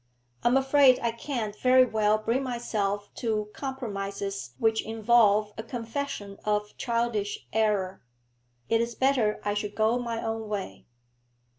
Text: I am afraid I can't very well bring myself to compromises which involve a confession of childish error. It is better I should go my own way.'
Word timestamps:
I 0.43 0.47
am 0.47 0.57
afraid 0.57 0.99
I 1.03 1.11
can't 1.11 1.55
very 1.55 1.85
well 1.85 2.17
bring 2.17 2.41
myself 2.41 3.13
to 3.17 3.49
compromises 3.53 4.55
which 4.57 4.81
involve 4.83 5.53
a 5.59 5.61
confession 5.61 6.39
of 6.43 6.75
childish 6.75 7.45
error. 7.53 8.01
It 8.67 8.81
is 8.81 8.95
better 8.95 9.39
I 9.45 9.53
should 9.53 9.75
go 9.75 9.99
my 9.99 10.19
own 10.25 10.47
way.' 10.49 10.87